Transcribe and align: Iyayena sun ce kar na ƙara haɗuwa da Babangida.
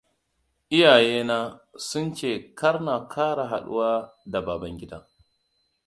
Iyayena 0.75 1.39
sun 1.87 2.13
ce 2.15 2.31
kar 2.57 2.75
na 2.81 3.07
ƙara 3.07 3.45
haɗuwa 3.51 4.11
da 4.25 4.41
Babangida. 4.41 5.07